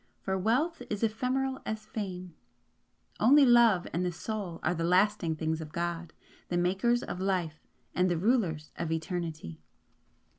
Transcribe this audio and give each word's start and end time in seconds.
For 0.23 0.35
wealth 0.35 0.81
is 0.89 1.03
ephemeral 1.03 1.61
as 1.63 1.85
fame 1.85 2.33
only 3.19 3.45
Love 3.45 3.85
and 3.93 4.03
the 4.03 4.11
Soul 4.11 4.59
are 4.63 4.73
the 4.73 4.83
lasting 4.83 5.35
things 5.35 5.61
of 5.61 5.71
God, 5.71 6.11
the 6.49 6.57
Makers 6.57 7.03
of 7.03 7.19
Life 7.21 7.59
and 7.93 8.09
the 8.09 8.17
Rulers 8.17 8.71
of 8.77 8.91
Eternity." 8.91 9.59